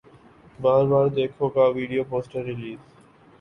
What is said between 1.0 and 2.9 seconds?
دیکھو کا video poster release